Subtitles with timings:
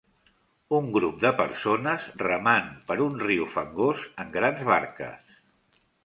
[0.75, 5.37] Un grup de persones remant per un riu fangós en grans barques.